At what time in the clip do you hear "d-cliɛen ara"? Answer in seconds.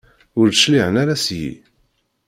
0.49-1.15